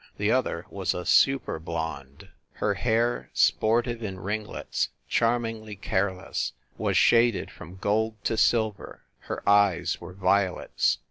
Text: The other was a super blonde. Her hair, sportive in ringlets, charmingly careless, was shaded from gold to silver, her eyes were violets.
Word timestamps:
The 0.17 0.31
other 0.31 0.65
was 0.71 0.95
a 0.95 1.05
super 1.05 1.59
blonde. 1.59 2.29
Her 2.53 2.73
hair, 2.73 3.29
sportive 3.35 4.01
in 4.01 4.19
ringlets, 4.19 4.89
charmingly 5.07 5.75
careless, 5.75 6.53
was 6.75 6.97
shaded 6.97 7.51
from 7.51 7.75
gold 7.75 8.15
to 8.23 8.35
silver, 8.35 9.03
her 9.19 9.47
eyes 9.47 10.01
were 10.01 10.13
violets. 10.13 10.97